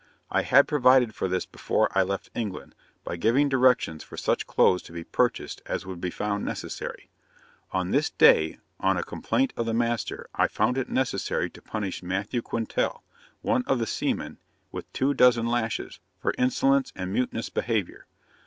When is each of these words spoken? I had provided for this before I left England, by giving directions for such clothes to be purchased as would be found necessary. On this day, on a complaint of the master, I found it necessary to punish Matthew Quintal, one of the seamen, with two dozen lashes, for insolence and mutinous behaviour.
I 0.31 0.41
had 0.41 0.67
provided 0.67 1.13
for 1.13 1.27
this 1.27 1.45
before 1.45 1.87
I 1.95 2.01
left 2.01 2.31
England, 2.33 2.73
by 3.03 3.17
giving 3.17 3.49
directions 3.49 4.03
for 4.03 4.17
such 4.17 4.47
clothes 4.47 4.81
to 4.81 4.91
be 4.91 5.03
purchased 5.03 5.61
as 5.67 5.85
would 5.85 6.01
be 6.01 6.09
found 6.09 6.43
necessary. 6.43 7.11
On 7.71 7.91
this 7.91 8.09
day, 8.09 8.57
on 8.79 8.97
a 8.97 9.03
complaint 9.03 9.53
of 9.55 9.67
the 9.67 9.75
master, 9.75 10.27
I 10.33 10.47
found 10.47 10.79
it 10.79 10.89
necessary 10.89 11.51
to 11.51 11.61
punish 11.61 12.01
Matthew 12.01 12.41
Quintal, 12.41 13.03
one 13.43 13.63
of 13.67 13.77
the 13.77 13.85
seamen, 13.85 14.39
with 14.71 14.91
two 14.91 15.13
dozen 15.13 15.45
lashes, 15.45 15.99
for 16.19 16.33
insolence 16.35 16.91
and 16.95 17.13
mutinous 17.13 17.49
behaviour. 17.49 18.07